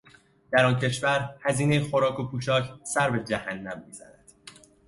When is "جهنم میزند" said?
3.23-4.23